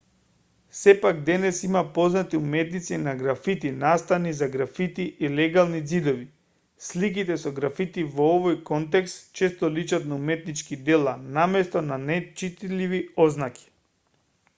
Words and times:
сепак 0.77 1.17
денес 1.25 1.57
има 1.67 1.81
познати 1.97 2.37
уметници 2.37 2.97
на 3.07 3.11
графити 3.19 3.71
настани 3.83 4.31
за 4.39 4.47
графити 4.55 5.05
и 5.19 5.29
легални 5.41 5.83
ѕидови 5.83 6.23
сликите 6.87 7.37
со 7.45 7.53
графити 7.61 8.07
во 8.17 8.31
овој 8.41 8.59
контекст 8.73 9.29
често 9.41 9.73
личат 9.77 10.11
на 10.13 10.21
уметнички 10.23 10.81
дела 10.93 11.15
наместо 11.41 11.85
на 11.95 12.01
нечитливи 12.11 13.03
ознаки 13.27 13.73